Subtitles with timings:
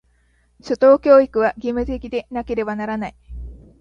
[0.61, 3.15] 初等教育は、義務的でなければならない。